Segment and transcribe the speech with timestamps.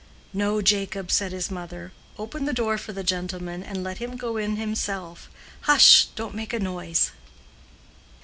[0.33, 4.35] "No, Jacob," said his mother; "open the door for the gentleman, and let him go
[4.37, 5.29] in himself
[5.65, 6.07] Hush!
[6.15, 7.11] Don't make a noise."